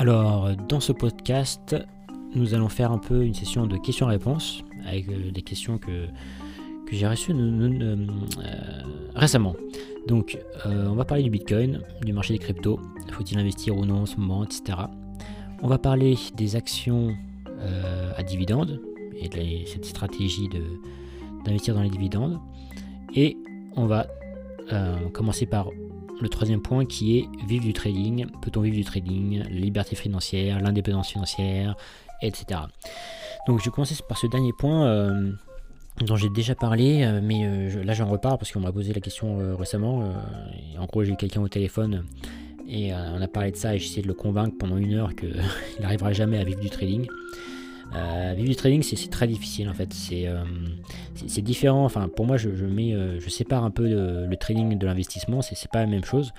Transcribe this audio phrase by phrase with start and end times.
[0.00, 1.76] Alors, dans ce podcast,
[2.34, 6.06] nous allons faire un peu une session de questions-réponses avec euh, des questions que,
[6.90, 8.06] j'ai reçues euh,
[9.14, 9.54] récemment.
[10.08, 12.80] Donc, euh, on va parler du Bitcoin, du marché des cryptos,
[13.12, 14.78] faut-il investir ou non en ce moment, etc.
[15.60, 17.14] On va parler des actions
[18.16, 18.80] à dividendes
[19.20, 20.48] et de cette stratégie
[21.44, 22.40] d'investir dans les dividendes.
[23.14, 23.36] Et
[23.76, 24.06] on va
[25.12, 25.68] commencer par
[26.20, 28.26] le troisième point qui est vivre du trading.
[28.42, 29.42] Peut-on vivre du trading?
[29.50, 31.76] Liberté financière, l'indépendance financière,
[32.22, 32.60] etc.
[33.46, 35.32] Donc je vais commencer par ce dernier point euh,
[36.02, 39.00] dont j'ai déjà parlé, euh, mais euh, là j'en reparle parce qu'on m'a posé la
[39.00, 40.12] question récemment.
[40.78, 42.04] en gros j'ai eu quelqu'un au téléphone
[42.68, 45.14] et on a parlé de ça et j'ai essayé de le convaincre pendant une heure
[45.14, 45.34] qu'il
[45.80, 47.06] n'arrivera jamais à vivre du trading.
[47.94, 49.92] Euh, vivre du trading, c'est très difficile en fait.
[49.92, 50.28] C'est
[51.26, 51.84] c'est différent.
[51.84, 55.42] Enfin, pour moi, je, mets, je sépare un peu le trading de l'investissement.
[55.42, 56.32] C'est pas la même chose.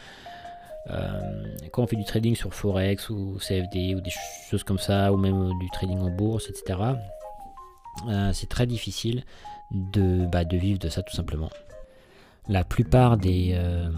[0.90, 4.12] Euh, quand on fait du trading sur Forex ou CFD ou des
[4.50, 6.80] choses comme ça, ou même du trading en bourse, etc.,
[8.08, 9.24] euh, c'est très difficile
[9.72, 11.50] de, bah, de vivre de ça tout simplement.
[12.48, 13.90] La plupart des, euh,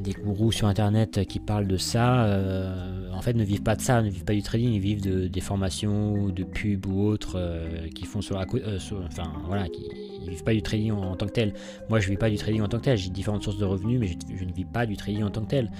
[0.00, 3.80] des gourous sur internet qui parlent de ça, euh, en fait, ne vivent pas de
[3.80, 7.34] ça, ne vivent pas du trading, ils vivent de, des formations, de pubs ou autres
[7.36, 8.46] euh, qui font sur la.
[8.54, 9.82] Euh, enfin, voilà, qui
[10.22, 11.54] ils vivent pas du trading en, tant que tel.
[11.88, 14.00] Moi, je vis pas du trading en tant que tel, j'ai différentes sources de revenus,
[14.00, 15.70] mais je, ne vis pas du trading en tant que tel.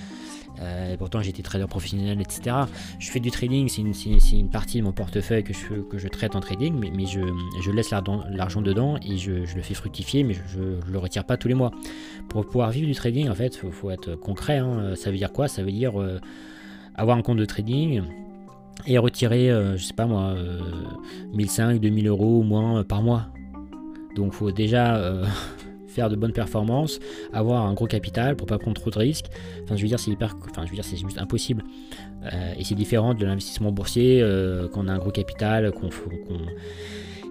[0.60, 2.56] Et pourtant, été trader professionnel, etc.
[2.98, 3.82] Je fais du trading, c'est
[4.36, 7.90] une, partie de mon portefeuille que je, que je traite en trading, mais, je, laisse
[7.90, 11.54] l'argent dedans et je, le fais fructifier, mais je ne le retire pas tous les
[11.54, 11.72] mois.
[12.28, 14.58] Pour pouvoir vivre du trading, en fait, il faut, être concret.
[14.58, 14.94] Hein.
[14.96, 15.48] Ça veut dire quoi?
[15.48, 16.20] Ça veut dire euh,
[16.94, 18.02] avoir un compte de trading
[18.86, 20.34] et retirer, euh, je sais pas moi,
[21.32, 23.28] 1500, euh, 2000 euros au moins par mois.
[24.16, 25.12] Donc faut déjà
[25.94, 26.98] faire de bonnes performances,
[27.32, 29.26] avoir un gros capital pour pas prendre trop de risques.
[29.64, 31.62] Enfin, je veux dire, c'est hyper, enfin, je veux dire, c'est juste impossible.
[32.58, 34.20] et c'est différent de l'investissement boursier
[34.72, 35.90] quand on a un gros capital, qu'on,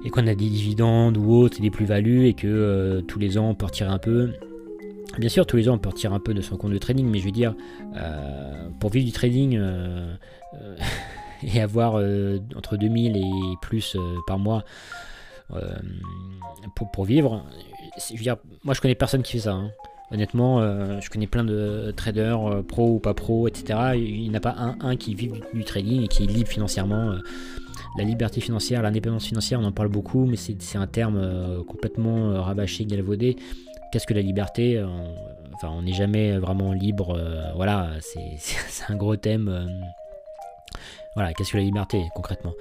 [0.06, 3.56] et qu'on a des dividendes ou autres des plus-values et que tous les ans on
[3.56, 4.32] peut retirer un peu.
[5.18, 7.08] Bien sûr, tous les ans, on peut retirer un peu de son compte de trading,
[7.08, 7.54] mais je veux dire,
[7.96, 10.16] euh, pour vivre du trading euh,
[10.56, 10.76] euh,
[11.44, 11.96] et avoir
[12.56, 13.22] entre 2000 et
[13.62, 14.64] plus par mois
[16.94, 17.44] pour, vivre,
[18.10, 19.54] je veux dire, moi je connais personne qui fait ça.
[19.54, 19.72] Hein.
[20.12, 20.62] Honnêtement,
[21.00, 23.94] je connais plein de traders, pro ou pas pro, etc.
[23.96, 27.16] Il n'y en a pas un, qui vit du, trading et qui est libre financièrement
[27.98, 32.86] la liberté financière, l'indépendance financière, on en parle beaucoup, mais c'est un terme complètement rabâché,
[32.86, 33.38] galvaudé
[33.94, 34.88] qu'est-ce que la liberté euh,
[35.54, 37.16] Enfin, on n'est jamais vraiment libre.
[37.16, 38.40] Euh, voilà, c'est
[38.90, 39.70] un gros thème.
[41.14, 42.54] Euh, voilà, qu'est-ce que la liberté concrètement?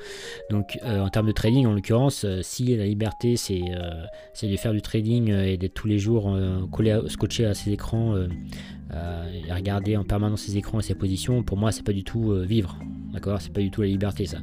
[0.51, 5.31] Donc en termes de trading, en l'occurrence, si la liberté c'est de faire du trading
[5.31, 6.37] et d'être tous les jours
[6.71, 11.57] collé, scotché à ses écrans et regarder en permanence ses écrans et ses positions, pour
[11.57, 12.77] moi c'est pas du tout vivre.
[13.13, 13.41] D'accord?
[13.41, 14.39] C'est pas du tout la liberté ça.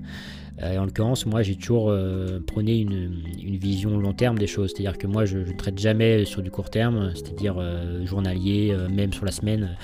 [0.61, 3.21] Euh, en l'occurrence, moi j'ai toujours euh, prôné une,
[3.57, 4.71] vision long terme des choses.
[4.73, 9.13] C'est-à-dire que moi je ne traite jamais sur du court terme, c'est-à-dire euh, journalier, même
[9.13, 9.77] sur la semaine.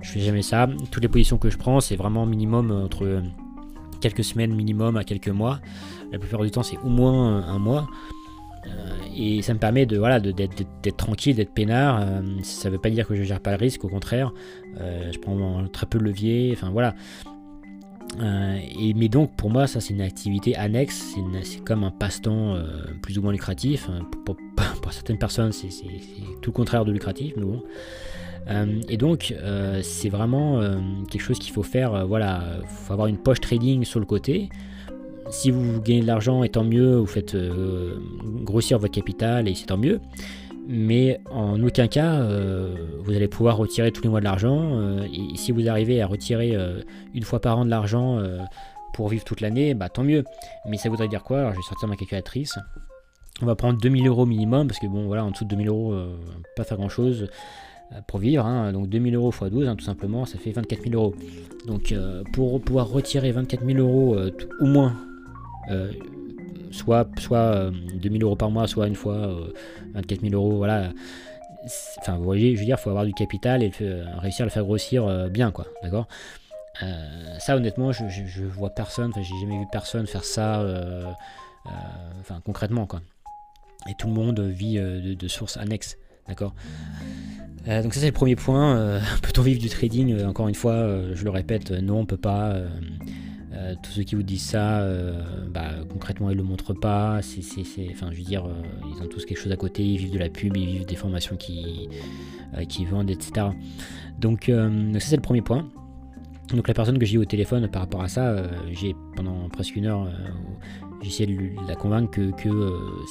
[0.00, 0.68] Je fais jamais ça.
[0.90, 3.22] Toutes les positions que je prends, c'est vraiment minimum entre
[4.02, 5.60] quelques semaines minimum à quelques mois.
[6.12, 7.88] La plupart du temps, c'est au moins un mois.
[9.16, 12.00] et ça me permet de voilà d'être tranquille, d'être peinard.
[12.42, 14.32] ça ne veut pas dire que je gère pas le risque, au contraire.
[14.76, 16.52] je prends très peu de levier.
[16.54, 16.94] Enfin voilà.
[18.20, 22.56] Euh, et, mais donc pour moi ça c'est une activité annexe, c'est comme un passe-temps
[22.56, 23.88] euh, plus ou moins lucratif.
[23.88, 24.06] Hein.
[24.24, 24.36] Pour,
[24.90, 25.68] certaines personnes c'est
[26.42, 27.62] tout le contraire de lucratif, mais bon.
[28.48, 29.34] Euh, et donc
[29.82, 30.60] c'est vraiment
[31.10, 32.06] quelque chose qu'il faut faire.
[32.06, 34.48] voilà, faut avoir une poche trading sur le côté.
[35.30, 37.36] Si vous gagnez de l'argent, et tant mieux, vous faites
[38.42, 40.00] grossir votre capital et c'est tant mieux
[40.66, 44.70] mais en aucun cas euh, vous allez pouvoir retirer tous les mois de l'argent.
[44.72, 46.80] Euh, et si vous arrivez à retirer euh,
[47.14, 48.22] une fois par an de l'argent
[48.94, 50.24] pour vivre toute l'année, bah tant mieux.
[50.66, 51.40] Mais ça voudrait dire quoi?
[51.40, 52.58] Alors je vais sortir ma calculatrice.
[53.40, 55.94] On va prendre 2000 euros minimum, parce que bon voilà, en dessous de 2000 euros,
[56.54, 57.28] pas faire grand chose
[58.06, 58.46] pour vivre.
[58.46, 58.72] Hein.
[58.72, 61.14] donc 2000 euros x 12, hein, tout simplement, ça fait 24 000 euros.
[61.66, 61.94] Donc
[62.32, 64.16] pour pouvoir retirer 24 000 euros
[64.60, 64.96] au moins
[66.72, 69.28] soit, soit 2000 euh, euros par mois, soit une fois
[69.94, 70.90] 24 euh, 000 euros, voilà.
[72.00, 74.46] Enfin, vous voyez, je veux dire, il faut avoir du capital et euh, réussir à
[74.46, 76.08] le faire grossir bien, quoi, d'accord?
[77.38, 80.66] Ça, honnêtement, je, vois personne, j'ai jamais vu personne faire ça,
[82.20, 83.00] enfin, concrètement, quoi.
[83.88, 85.98] Et tout le monde vit de, sources annexes,
[86.28, 86.54] d'accord
[87.64, 88.98] donc ça c'est le premier point.
[89.22, 92.60] Peut-on vivre du trading Encore une fois, je le répète, non, on peut pas.
[93.54, 97.18] Euh, tous ceux qui vous disent ça, euh, bah, concrètement, ils le montrent pas.
[97.18, 98.52] Enfin, je veux dire, euh,
[98.90, 99.84] ils ont tous quelque chose à côté.
[99.84, 101.88] Ils vivent de la pub, ils vivent des formations qui,
[102.68, 103.48] qui vendent, etc.
[104.18, 105.68] Donc, ça, c'est le premier point.
[106.50, 108.36] Donc la personne que j'ai eu au téléphone par rapport à ça,
[108.72, 110.06] j'ai pendant presque une heure,
[111.00, 112.50] j'ai essayé de, la convaincre que,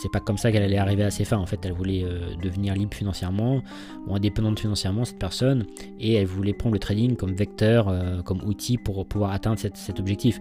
[0.02, 1.38] c'est pas comme ça qu'elle allait arriver à ses fins.
[1.38, 2.06] En fait, elle voulait
[2.44, 3.64] devenir libre financièrement
[4.06, 5.66] ou indépendante financièrement cette personne,
[6.00, 7.92] et elle voulait prendre le trading comme vecteur,
[8.26, 10.40] comme outil pour pouvoir atteindre cet objectif.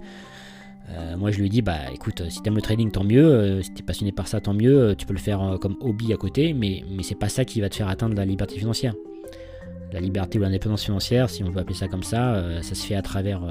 [0.93, 3.25] Euh, moi, je lui ai dit, bah écoute, si t'aimes le trading, tant mieux.
[3.25, 4.81] Euh, si t'es passionné par ça, tant mieux.
[4.81, 7.61] Euh, tu peux le faire comme hobby à côté, mais, mais c'est pas ça qui
[7.61, 8.95] va te faire atteindre la liberté financière.
[9.93, 12.95] La liberté ou l'indépendance financière, si on veut appeler ça comme ça, ça se fait
[12.95, 13.43] à travers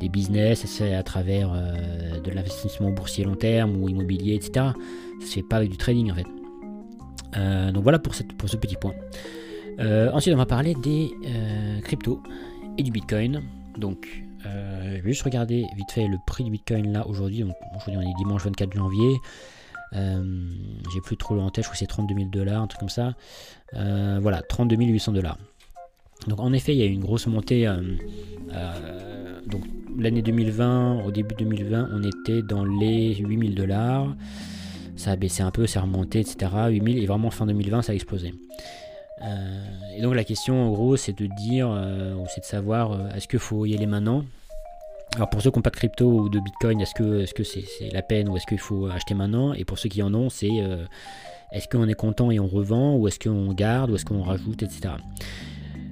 [0.00, 4.66] des business, ça se fait à travers de l'investissement boursier long terme ou immobilier, etc.
[5.20, 7.72] Ça se fait pas avec du trading en fait.
[7.72, 8.22] donc voilà pour, ce
[8.56, 8.94] petit point.
[10.12, 11.10] ensuite, on va parler des
[11.82, 12.22] cryptos
[12.78, 13.42] et du Bitcoin.
[13.76, 14.06] Donc,
[14.46, 17.40] euh, je vais juste regarder vite fait le prix du Bitcoin là aujourd'hui.
[17.40, 19.16] Donc aujourd'hui on est dimanche 24 janvier.
[19.92, 20.50] Euh,
[20.92, 22.88] j'ai plus trop en tête, je crois que c'est 32 000 dollars, un truc comme
[22.88, 23.14] ça.
[23.74, 25.38] Euh, voilà, 32 800 dollars.
[26.28, 27.66] Donc en effet, il y a eu une grosse montée.
[29.46, 29.62] donc
[29.98, 34.14] l'année 2020, au début 2020, on était dans les 8000 dollars.
[34.96, 36.50] Ça a baissé un peu, ça a remonté, etc.
[36.70, 38.34] 8000 et vraiment fin 2020, ça a explosé.
[39.96, 43.38] et donc la question en gros c'est de dire, ou c'est de savoir, est-ce qu'il
[43.38, 44.24] faut y aller maintenant?
[45.16, 47.66] Alors pour ceux qui n'ont pas de crypto ou de bitcoin, est-ce que c'est -ce
[47.78, 49.54] c'est la peine ou est-ce qu'il faut acheter maintenant?
[49.54, 50.84] Et pour ceux qui en ont, c'est euh,
[51.52, 54.62] est-ce qu'on est content et on revend ou est-ce qu'on garde ou est-ce qu'on rajoute,
[54.62, 54.94] etc.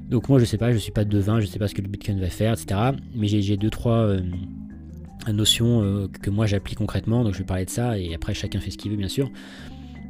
[0.08, 1.88] Donc moi je sais pas, je suis pas devin, je sais pas ce que le
[1.88, 2.92] bitcoin va faire, etc.
[3.14, 4.20] Mais j'ai deux trois euh,
[5.32, 8.60] notions euh, que moi j'applique concrètement, donc je vais parler de ça et après chacun
[8.60, 9.30] fait ce qu'il veut bien sûr.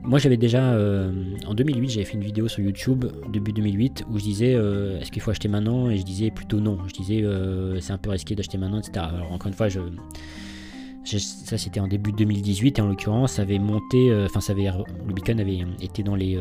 [0.02, 1.12] Moi j'avais déjà, euh,
[1.46, 5.10] en 2008, j'avais fait une vidéo sur YouTube, début 2008, où je disais euh, est-ce
[5.10, 5.88] qu'il faut acheter maintenant?
[5.88, 6.78] Et je disais plutôt non.
[6.88, 7.24] Je disais
[7.80, 9.06] c'est un peu risqué d'acheter maintenant, etc.
[9.14, 9.80] Alors encore une fois, je,
[11.04, 15.14] ça c'était en début 2018 et en l'occurrence ça avait monté, enfin ça avait, le
[15.14, 16.38] Bitcoin avait été dans les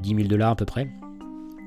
[0.00, 0.88] 10 000 dollars à peu près.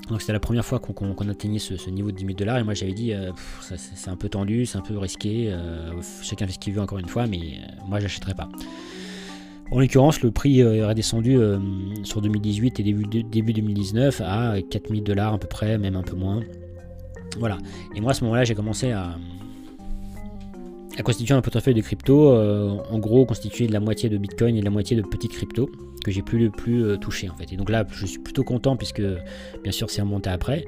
[0.09, 2.75] Donc c'était la première fois qu'on atteignait ce, niveau de 10 000 dollars et moi
[2.75, 3.13] j'avais dit
[3.61, 5.51] c'est un peu tendu, c'est un peu risqué,
[6.21, 8.49] chacun fait ce qu'il veut encore une fois, mais moi j'achèterai pas.
[9.71, 11.57] En l'occurrence, le prix euh, est redescendu euh,
[12.03, 16.15] sur 2018 et début, début 2019 à 4000 dollars à peu près, même un peu
[16.15, 16.41] moins.
[17.39, 17.57] Voilà.
[17.95, 19.17] Et moi à ce moment-là, j'ai commencé à,
[21.03, 24.59] constituer un portefeuille de crypto, euh, en gros constitué de la moitié de Bitcoin et
[24.59, 25.69] de la moitié de petites cryptos
[26.03, 27.51] que j'ai plus plus touché en fait.
[27.51, 29.01] Et donc là, je suis plutôt content puisque
[29.63, 30.65] bien sûr c'est remonté après.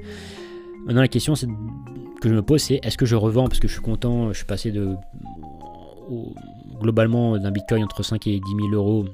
[0.86, 3.72] Maintenant la question que je me pose c'est est-ce que je revends parce que je
[3.72, 4.96] suis content, je suis passé de
[6.80, 9.04] globalement d'un bitcoin entre 5 et 10 000 euros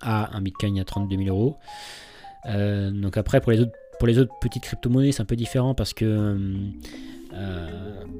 [0.00, 1.56] à un bitcoin à 32 000 euros.
[2.46, 5.74] Euh, donc après pour les autres pour les autres petites crypto-monnaies c'est un peu différent
[5.74, 6.58] parce que euh,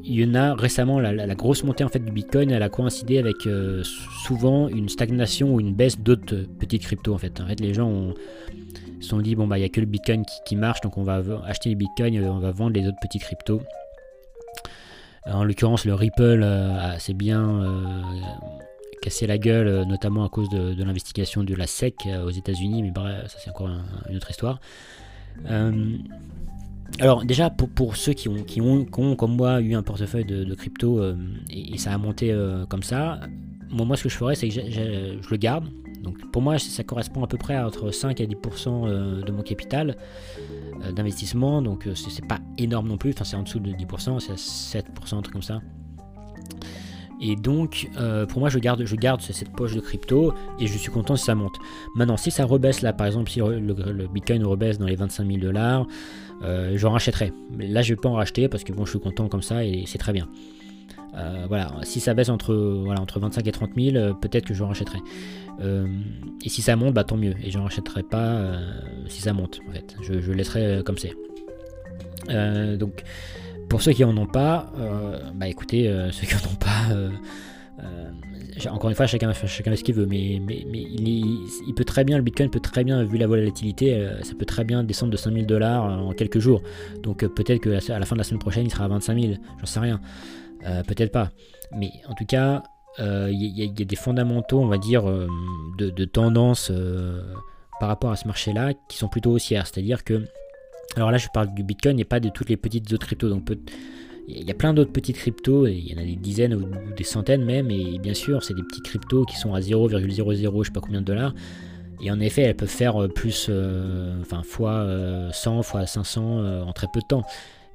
[0.06, 3.18] il y en a récemment la, grosse montée en fait du bitcoin elle a coïncidé
[3.18, 3.82] avec euh,
[4.26, 7.40] souvent une stagnation ou une baisse d'autres petites cryptos en fait.
[7.40, 8.12] En fait les gens
[9.00, 11.04] se sont dit bon bah il n'y a que le bitcoin qui, marche donc on
[11.04, 13.60] va acheter les bitcoins et on va vendre les autres petits cryptos.
[15.26, 18.02] En l'occurrence, le Ripple euh, s'est bien euh,
[19.00, 22.90] cassé la gueule, euh, notamment à cause de, l'investigation de la SEC aux États-Unis, mais
[22.90, 23.70] bref, ça c'est encore
[24.10, 24.60] une autre histoire.
[27.00, 31.02] Alors déjà pour, ceux qui ont, qui, ont, comme moi eu un portefeuille de, crypto
[31.50, 32.32] et, ça a monté
[32.68, 33.20] comme ça,
[33.70, 35.68] moi, ce que je ferais c'est que je le garde.
[36.02, 39.42] Donc pour moi ça correspond à peu près à entre 5 à 10% de mon
[39.42, 39.96] capital.
[40.84, 44.20] Euh, d'investissement, donc euh, c'est pas énorme non plus, enfin c'est en dessous de 10%,
[44.20, 45.60] c'est à 7%, un truc comme ça.
[47.20, 50.76] Et donc, euh, pour moi, je garde, je garde cette poche de crypto et je
[50.76, 51.56] suis content si ça monte.
[51.94, 55.38] Maintenant, si ça rebaisse là, par exemple, si le, Bitcoin rebaisse dans les 25 000
[55.38, 55.86] dollars,
[56.74, 57.32] j'en rachèterai.
[57.58, 59.84] Là, je vais pas en racheter parce que bon, je suis content comme ça et
[59.86, 60.28] c'est très bien.
[61.48, 62.54] voilà, si ça baisse entre,
[62.84, 64.98] voilà, entre 25 et 30 000, peut-être que je rachèterai.
[65.60, 65.86] Euh,
[66.44, 67.34] et si ça monte, bah tant mieux.
[67.42, 68.72] Et je n'en rachèterai pas euh,
[69.08, 69.96] si ça monte, en fait.
[70.02, 71.14] Je, je laisserai euh, comme c'est.
[72.76, 73.02] donc,
[73.68, 74.72] pour ceux qui en ont pas,
[75.34, 76.96] bah écoutez, ceux qui en ont pas,
[78.70, 82.16] encore une fois, chacun, chacun fait ce qu'il veut, mais, mais, il, peut très bien,
[82.16, 85.46] le Bitcoin peut très bien, vu la volatilité, ça peut très bien descendre de 5000
[85.46, 86.62] dollars en quelques jours.
[87.02, 89.66] Donc peut-être qu'à la fin de la semaine prochaine, il sera à 25 000, j'en
[89.66, 90.00] sais rien.
[90.86, 91.30] peut-être pas.
[91.76, 92.62] Mais en tout cas,
[92.98, 95.26] il euh, y, a des fondamentaux, on va dire, euh,
[95.78, 97.22] de, tendance euh,
[97.80, 99.66] par rapport à ce marché-là qui sont plutôt haussières.
[99.66, 100.24] C'est-à-dire que,
[100.96, 103.28] alors là je parle du Bitcoin et pas de toutes les petites autres cryptos.
[103.28, 103.50] Donc
[104.26, 106.64] il y a plein d'autres petites cryptos, il y en a des dizaines ou
[106.96, 110.66] des centaines même, et bien sûr c'est des petits cryptos qui sont à 0,00 je
[110.66, 111.34] sais pas combien de dollars.
[112.02, 113.50] Et en effet, elles peuvent faire plus,
[114.20, 114.86] enfin, fois
[115.32, 117.22] 100, fois 500 en très peu de temps.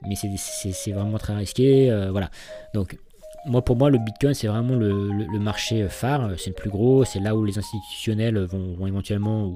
[0.07, 2.29] Mais c'est vraiment très risqué, voilà.
[2.73, 2.97] Donc
[3.45, 6.31] moi, pour moi, le Bitcoin, c'est vraiment le, marché phare.
[6.37, 7.05] C'est le plus gros.
[7.05, 9.55] C'est là où les institutionnels vont, éventuellement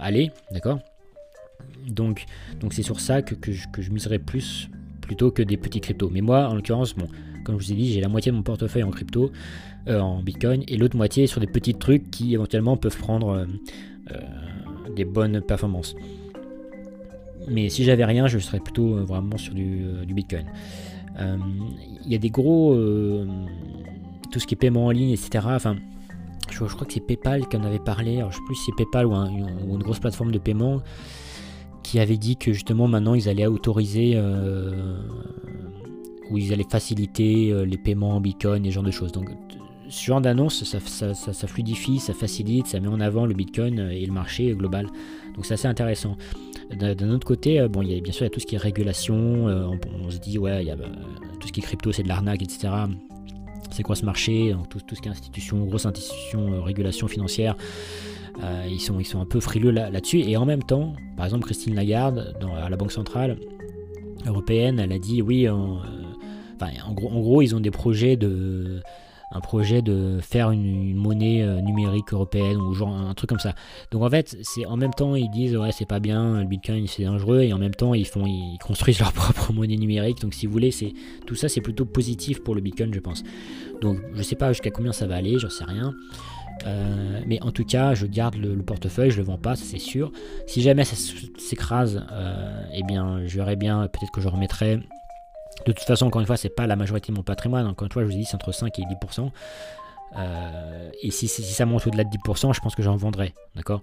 [0.00, 0.30] aller.
[0.52, 0.78] D'accord?
[1.86, 2.24] Donc,
[2.60, 4.68] donc c'est sur ça que, je, miserais plus
[5.00, 6.10] plutôt que des petits cryptos.
[6.12, 7.06] Mais moi, en l'occurrence, bon,
[7.44, 9.30] comme je vous ai dit, j'ai la moitié de mon portefeuille en crypto,
[9.88, 13.46] en Bitcoin, et l'autre moitié sur des petits trucs qui éventuellement peuvent prendre
[14.96, 15.94] des bonnes performances.
[17.46, 20.46] Mais si j'avais rien, je serais plutôt vraiment sur du, Bitcoin.
[21.20, 22.74] Il y a des gros
[24.30, 25.46] tout ce qui est paiement en ligne, etc.
[25.50, 25.76] Enfin,
[26.50, 28.22] je, crois que c'est PayPal qui en avait parlé.
[28.30, 30.82] Je sais plus si c'est PayPal ou, une grosse plateforme de paiement
[31.86, 34.98] qui avait dit que justement maintenant ils allaient autoriser euh,
[36.30, 39.12] ou ils allaient faciliter euh, les paiements en Bitcoin et ce genre de choses.
[39.12, 39.28] Donc,
[39.88, 40.80] ce genre d'annonce, ça,
[41.14, 44.88] ça, fluidifie, ça facilite, ça met en avant le Bitcoin et le marché global.
[45.36, 46.16] Donc, c'est assez intéressant.
[46.76, 48.46] D'un autre côté, euh, bon, il y a, bien sûr, il y a tout ce
[48.46, 49.14] qui est régulation.
[49.14, 50.76] On, se dit, ouais, il y a
[51.38, 52.68] tout ce qui est crypto, c'est de l'arnaque, etc
[53.70, 57.56] c'est quoi ce marché, tout, tout, ce qui est institution, grosse institution, euh, régulation financière.
[58.42, 60.20] Euh, ils, sont, ils sont un peu frileux là-dessus.
[60.20, 63.38] et en même temps, par exemple, Christine Lagarde, dans, à la Banque Centrale
[64.26, 68.82] Européenne, elle a dit oui, en, euh, gros, ils ont des projets de
[69.32, 73.54] un projet de faire une, monnaie euh, numérique européenne ou genre un truc comme ça.
[73.90, 76.86] Donc en fait, c'est en même temps ils disent ouais c'est pas bien, le Bitcoin
[76.86, 80.20] c'est dangereux et en même temps ils font ils construisent leur propre monnaie numérique.
[80.20, 80.92] Donc si vous voulez, c'est
[81.26, 83.24] tout ça c'est plutôt positif pour le Bitcoin je pense.
[83.80, 85.92] Donc je sais pas jusqu'à combien ça va aller, j'en sais rien.
[86.64, 90.12] Euh, mais en tout cas, je garde le, portefeuille, je le vends pas, c'est sûr.
[90.46, 90.96] Si jamais ça
[91.38, 94.80] s'écrase, euh, eh bien, je verrai bien, peut-être que je remettrai
[95.66, 97.66] de toute façon, encore une fois, c'est pas la majorité de mon patrimoine.
[97.66, 99.30] Encore une fois, je vous ai dit, c'est entre 5 et 10%.
[100.18, 103.34] Euh, et si, ça monte au-delà de 10%, je pense que j'en vendrai.
[103.56, 103.80] D'accord?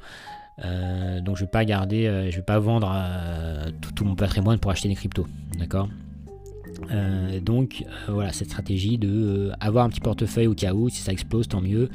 [0.63, 2.96] Euh, Donc, je vais pas garder, je vais pas vendre
[3.96, 5.27] tout, mon patrimoine pour acheter des cryptos.
[5.58, 5.89] D'accord?
[7.42, 11.48] Donc voilà cette stratégie de avoir un petit portefeuille au cas où si ça explose
[11.48, 11.89] tant mieux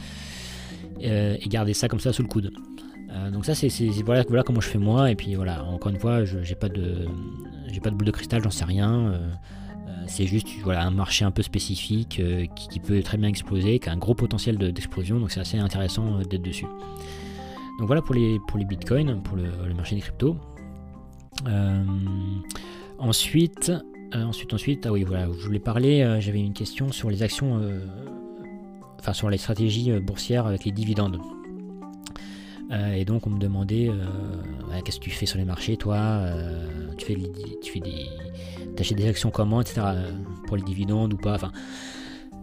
[1.00, 2.50] et garder ça comme ça sous le coude.
[3.32, 3.68] donc ça c'est
[4.04, 7.06] voilà, voilà comment je fais moi et puis voilà encore une fois j'ai pas de
[7.72, 9.14] j'ai pas de boule de cristal j'en sais rien
[10.08, 13.88] c'est juste voilà, un marché un peu spécifique euh, qui, peut très bien exploser, qui
[13.88, 16.66] a un gros potentiel d'explosion, donc c'est assez intéressant euh, d'être dessus.
[17.78, 20.36] Donc voilà pour les, pour les bitcoins, pour le, marché des cryptos.
[21.46, 21.84] Euh,
[22.98, 23.70] ensuite,
[24.12, 27.60] ensuite, ensuite, ah oui, voilà, je voulais parler, j'avais une question sur les actions,
[28.98, 31.20] enfin sur les stratégies boursières avec les dividendes.
[32.94, 33.90] et donc on me demandait
[34.84, 36.22] qu'est-ce que tu fais sur les marchés toi
[36.98, 37.16] tu, fais,
[37.62, 38.06] tu fais des,
[38.78, 39.80] t'achètes des actions comment, etc.
[39.84, 40.10] Euh,
[40.46, 41.34] pour les dividendes ou pas.
[41.34, 41.52] Enfin,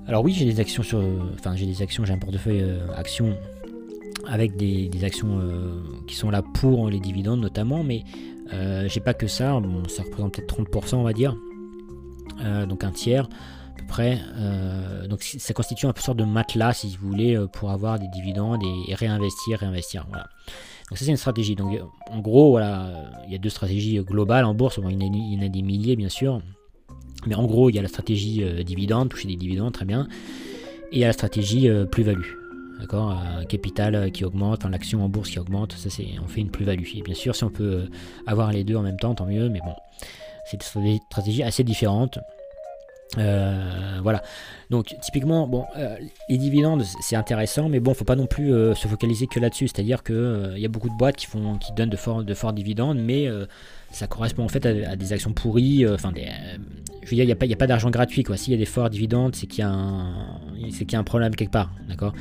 [0.06, 1.02] alors oui, j'ai des actions sur,
[1.34, 3.36] enfin j'ai des actions, j'ai un portefeuille euh, actions
[4.28, 8.04] avec des, actions euh, qui sont là pour les dividendes notamment, mais
[8.88, 9.60] j'ai pas que ça.
[9.60, 11.36] Bon, ça représente peut-être 30%, on va dire,
[12.68, 13.28] donc un tiers
[13.86, 14.20] près.
[15.10, 18.62] donc ça constitue un peu sorte de matelas, si vous voulez, pour avoir des dividendes
[18.88, 20.06] et, réinvestir, réinvestir.
[20.10, 20.28] Voilà.
[20.90, 21.56] Donc ça c'est une stratégie.
[21.56, 21.80] Donc
[22.12, 24.78] en gros, voilà, il y a deux stratégies globales en bourse.
[24.78, 26.42] il, y en a, des milliers bien sûr.
[27.26, 30.08] Mais en gros, il y a la stratégie euh, dividende, toucher des dividendes, très bien.
[30.92, 32.34] Et il y a la stratégie euh, plus-value.
[32.80, 36.52] D'accord euh, Capital qui augmente, l'action en bourse qui augmente, ça c'est on fait une
[36.52, 36.86] plus-value.
[36.96, 37.86] Et bien sûr, si on peut
[38.28, 39.74] avoir les deux en même temps, tant mieux, mais bon,
[40.46, 42.20] c'est une stratégie assez différente.
[43.18, 44.22] Euh, voilà.
[44.70, 45.96] Donc typiquement, bon, euh,
[46.28, 49.68] les dividendes c'est intéressant, mais bon, faut pas non plus euh, se focaliser que là-dessus.
[49.68, 52.34] C'est-à-dire que il y a beaucoup de boîtes qui font, qui donnent de forts, de
[52.34, 53.28] forts dividendes, mais
[53.92, 55.88] ça correspond en fait à, des actions pourries.
[55.88, 58.38] Enfin, je veux dire, il n'y a pas, pas d'argent gratuit quoi.
[58.38, 61.36] S'il y a des forts dividendes, c'est qu'il y a un, y a un problème
[61.36, 62.14] quelque part, d'accord?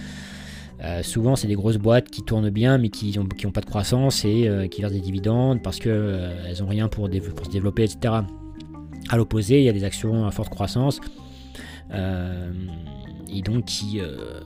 [1.00, 3.66] souvent, c'est des grosses boîtes qui tournent bien, mais qui n'ont qui ont pas de
[3.66, 7.84] croissance et qui versent des dividendes parce que elles ont rien pour, pour se développer,
[7.84, 8.24] etc.
[9.10, 11.00] À l'opposé, il y a des actions à forte croissance
[11.92, 12.52] euh,
[13.32, 14.40] et donc qui, euh,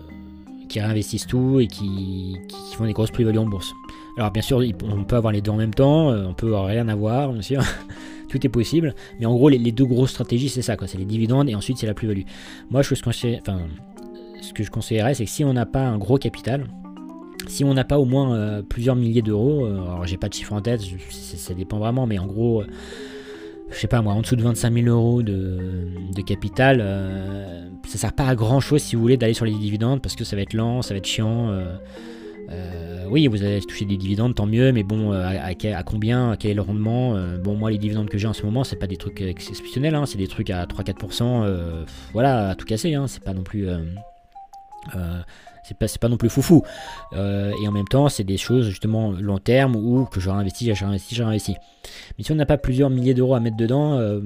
[0.69, 2.37] qui réinvestissent tout et qui,
[2.75, 3.73] font des grosses plus-values en bourse.
[4.17, 6.89] Alors bien sûr, on peut avoir les deux en même temps, euh, on peut rien
[6.89, 7.63] avoir, bien sûr.
[8.29, 10.87] tout est possible, mais en gros, les, deux grosses stratégies, c'est ça, quoi.
[10.87, 12.23] C'est les dividendes et ensuite c'est la plus-value.
[12.71, 13.61] Moi, je, enfin,
[14.41, 16.67] ce que je conseillerais, c'est que si on n'a pas un gros capital,
[17.47, 20.61] si on n'a pas au moins plusieurs milliers d'euros, alors j'ai pas de chiffre en
[20.61, 22.63] tête, ça dépend vraiment, mais en gros,
[23.71, 28.13] je sais pas moi, en dessous de 25 000 euros de, capital, euh, ça sert
[28.13, 30.43] pas à grand chose si vous voulez d'aller sur les dividendes parce que ça va
[30.43, 31.51] être lent, ça va être chiant.
[31.51, 31.77] Euh,
[32.51, 36.55] euh, oui, vous allez toucher des dividendes, tant mieux, mais bon, à, combien, quel est
[36.55, 39.21] le rendement Bon, moi, les dividendes que j'ai en ce moment, c'est pas des trucs
[39.21, 43.43] exceptionnels, hein, c'est des trucs à 3-4%, voilà, à tout casser, hein, c'est pas non
[43.43, 43.69] plus
[45.69, 46.63] c'est pas, pas non plus foufou.
[47.13, 50.75] Euh, et en même temps, c'est des choses justement long terme ou que je réinvestis,
[50.75, 51.57] je réinvestis, je réinvestis.
[52.17, 54.21] Mais si on n'a pas plusieurs milliers d'euros à mettre dedans, euh,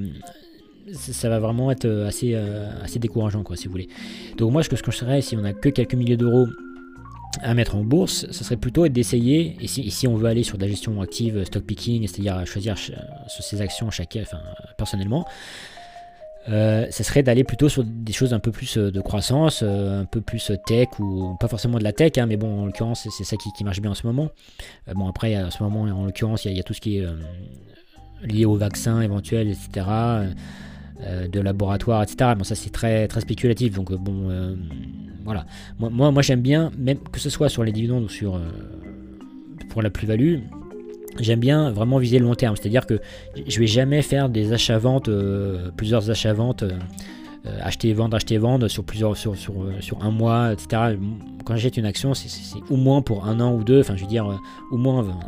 [0.92, 2.34] ça, va vraiment être euh, assez,
[2.82, 3.88] assez décourageant, quoi, si vous voulez.
[4.36, 6.46] Donc moi, ce que je conseillerais, si on n'a que quelques milliers d'euros
[7.40, 10.62] à mettre en bourse, ça serait plutôt d'essayer, et si, on veut aller sur de
[10.62, 12.76] la gestion active, stock picking, c'est-à-dire choisir
[13.26, 14.38] ses actions chaque, enfin,
[14.76, 15.24] personnellement,
[16.48, 20.20] euh, ça serait d'aller plutôt sur des choses un peu plus de croissance, un peu
[20.20, 23.36] plus tech ou pas forcément de la tech, hein, mais bon, en l'occurrence, c'est ça
[23.36, 24.30] qui, marche bien en ce moment.
[24.94, 27.06] bon, après, en ce moment, en l'occurrence, il y, a tout ce qui est
[28.24, 29.86] lié au vaccin éventuel, etc.
[31.00, 32.32] de laboratoire, etc.
[32.36, 34.56] Bon, ça c'est très, très spéculatif, donc bon,
[35.24, 35.46] voilà.
[35.78, 38.40] Moi, moi, moi j'aime bien, même que ce soit sur les dividendes ou sur
[39.70, 40.40] pour la plus-value,
[41.20, 42.56] j'aime bien vraiment viser le long terme.
[42.56, 43.00] C'est-à-dire que
[43.46, 46.72] je vais jamais faire des achats-ventes, euh, plusieurs achats-ventes, euh,
[47.46, 50.96] euh, acheter, vendre, acheter, vendre sur plusieurs, sur, sur, un mois, etc.
[51.44, 52.28] Quand j'achète une action, c'est
[52.70, 53.80] au moins pour un an ou deux.
[53.80, 54.38] Enfin, je veux dire,
[54.70, 55.18] au moins,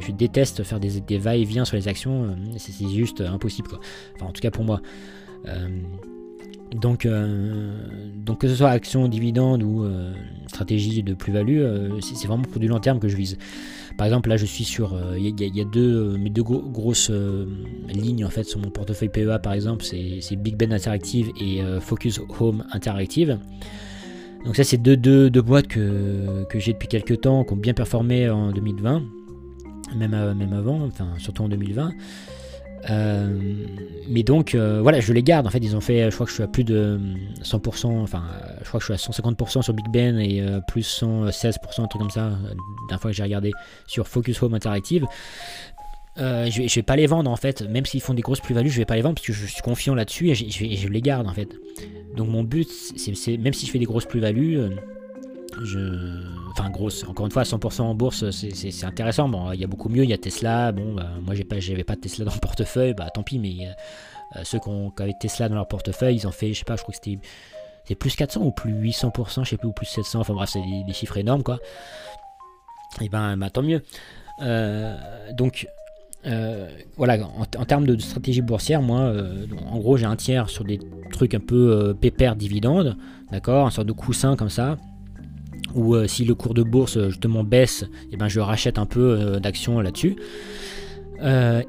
[0.00, 2.36] je déteste faire des, des va-et-vient sur les actions.
[2.58, 3.80] C'est juste impossible, quoi.
[4.14, 4.80] Enfin, en tout cas pour moi.
[6.72, 9.86] Donc, donc que ce soit action, dividende ou
[10.48, 11.62] stratégie de plus-value,
[12.00, 13.38] c'est vraiment pour du long terme que je vise.
[13.96, 14.98] Par exemple, là, je suis sur.
[15.16, 17.46] Il euh, y, a deux, deux grosses euh,
[17.88, 21.80] lignes en fait sur mon portefeuille PEA, par exemple, c'est Big Ben Interactive et euh,
[21.80, 23.38] Focus Home Interactive.
[24.44, 27.56] Donc, ça, c'est deux, deux, deux, boîtes que, que j'ai depuis quelques temps, qui ont
[27.56, 29.02] bien performé en 2020,
[29.96, 31.92] même, même avant, enfin, surtout en 2020.
[32.90, 33.38] Euh,
[34.08, 35.46] mais donc euh, voilà, je les garde.
[35.46, 36.98] En fait, ils ont fait, je crois que je suis à plus de
[37.42, 38.24] 100%, enfin,
[38.60, 41.86] je crois que je suis à 150% sur Big Ben et euh, plus 116%, un
[41.86, 42.32] truc comme ça,
[42.90, 43.52] d'un fois que j'ai regardé
[43.86, 45.06] sur Focus Home Interactive.
[46.16, 48.78] je, vais, vais pas les vendre en fait, même s'ils font des grosses plus-values, je
[48.78, 51.32] vais pas les vendre parce que je suis confiant là-dessus et je, les garde en
[51.32, 51.48] fait.
[52.16, 54.58] Donc mon but, c'est même si je fais des grosses plus-values,
[56.50, 59.28] Enfin, grosse, encore une fois, 100% en bourse, c'est intéressant.
[59.28, 60.72] Bon, il y a beaucoup mieux, il y a Tesla.
[60.72, 63.68] Bon, bah, moi, pas, j'avais pas de Tesla dans le portefeuille, bah tant pis, mais
[64.36, 66.76] euh, ceux qui, ont, avaient Tesla dans leur portefeuille, ils ont fait, je sais pas,
[66.76, 70.20] je crois que c'était plus 400 ou plus 800%, je sais plus, ou plus 700,
[70.20, 71.58] enfin bref, c'est des, chiffres énormes, quoi.
[73.00, 73.82] Et ben, bah, tant mieux.
[74.40, 74.96] Euh,
[75.32, 75.68] donc,
[76.26, 79.12] euh, voilà, en, termes de, stratégie boursière, moi,
[79.70, 80.80] en gros, j'ai un tiers sur des
[81.12, 82.96] trucs un peu pépère dividendes,
[83.30, 84.78] d'accord, un sorte de coussin comme ça
[85.74, 88.78] ou euh, si le cours de bourse euh, justement baisse, et eh ben, je rachète
[88.78, 90.16] un peu euh, d'actions là-dessus.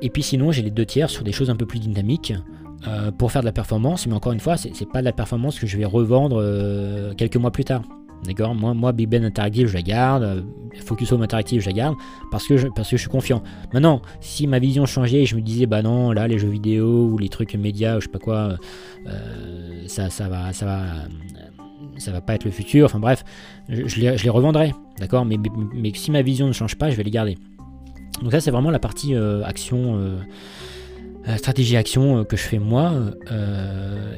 [0.01, 2.33] et puis sinon, j'ai les deux tiers sur des choses un peu plus dynamiques
[3.17, 5.65] pour faire de la performance, mais encore une fois, c'est pas de la performance que
[5.65, 6.35] je vais revendre
[7.15, 7.81] quelques mois plus tard.
[8.25, 8.53] D'accord?
[8.53, 10.45] Moi, moi, Big Ben Interactive, je la garde.
[10.85, 11.95] Focus Home Interactive, je la garde
[12.31, 13.41] parce que je, parce que je suis confiant.
[13.73, 17.09] Maintenant, si ma vision changeait et je me disais, bah non, là, les jeux vidéo
[17.11, 18.57] ou les trucs médias, ou je sais pas quoi,
[19.87, 20.85] ça, ça, va, ça va
[21.97, 23.23] ça va pas être le futur, enfin bref,
[23.69, 25.37] je, les, revendrai, d'accord mais,
[25.73, 27.37] mais, si ma vision ne change pas, je vais les garder.
[28.21, 30.17] Donc ça c'est vraiment la partie euh, action, euh,
[31.27, 32.93] euh, stratégie action que je fais moi,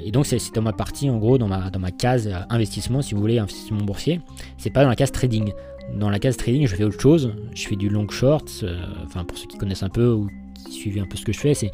[0.03, 3.13] et donc c'est dans ma partie en gros, dans ma, dans ma case investissement, si
[3.13, 4.21] vous voulez, investissement boursier,
[4.57, 5.53] c'est pas dans la case trading.
[5.95, 8.65] Dans la case trading, je fais autre chose, je fais du long short,
[9.05, 10.27] enfin pour ceux qui connaissent un peu ou
[10.65, 11.71] qui suivent un peu ce que je fais, c'est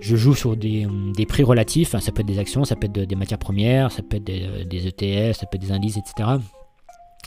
[0.00, 0.86] je joue sur des,
[1.28, 4.16] prix relatifs, ça peut être des actions, ça peut être des matières premières, ça peut
[4.16, 6.38] être des, ETF, ça peut être des indices, etc.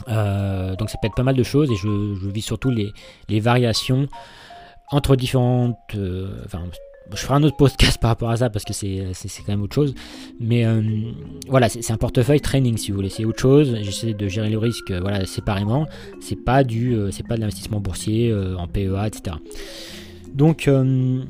[0.08, 4.08] Euh, donc ça peut être pas mal de choses et je, vis surtout les, variations
[4.90, 5.76] entre différentes...
[5.94, 6.64] Euh, enfin,
[7.12, 9.14] je ferai un autre podcast par rapport à ça parce que c'est
[9.46, 9.94] quand même autre chose.
[10.40, 10.82] Mais euh,
[11.48, 13.76] voilà, c'est un portefeuille training si vous voulez, c'est autre chose.
[13.82, 15.86] J'essaie de gérer le risque voilà, séparément.
[16.20, 19.36] C'est pas, du, c'est pas de l'investissement boursier en PEA, etc.
[20.34, 20.66] Donc...
[20.66, 21.22] Euh,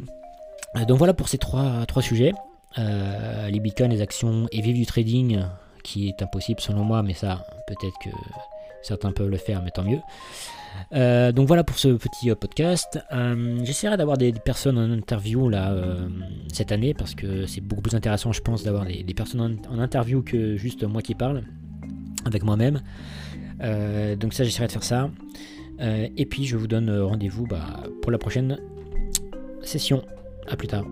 [0.83, 2.33] donc voilà pour ces trois, sujets.
[2.79, 5.41] Euh, les bitcoins, les actions et vivre du trading,
[5.85, 8.11] qui est impossible selon moi, mais ça, peut-être que
[8.83, 10.01] certains peuvent le faire, mais tant mieux.
[10.93, 12.99] Euh, donc voilà pour ce petit podcast.
[13.63, 15.51] J'essaierai d'avoir des, personnes en interview
[16.53, 20.23] cette année parce que c'est beaucoup plus intéressant, je pense, d'avoir des, personnes en, interview
[20.23, 21.45] que juste moi qui parle
[22.25, 22.83] avec moi-même.
[24.19, 25.11] donc ça, j'essaierai de faire ça.
[25.79, 28.59] et puis je vous donne rendez-vous bah, pour la prochaine
[29.63, 30.03] session.
[30.49, 30.85] A plus tard.